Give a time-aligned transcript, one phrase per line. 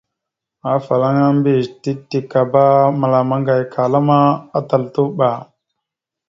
[0.73, 1.67] Afalaŋa mbiyez
[2.09, 4.17] tikeba a məlam maŋgayakala ma,
[4.57, 5.29] atal tuɓa.